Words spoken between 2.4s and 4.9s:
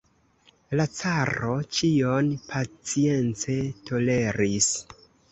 pacience toleris.